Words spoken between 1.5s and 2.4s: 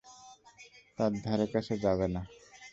কাছে যাবে না।